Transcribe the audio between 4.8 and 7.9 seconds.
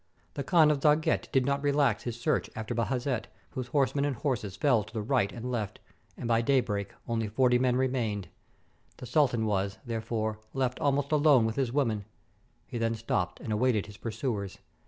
to the right and left, and by daybreak only forty men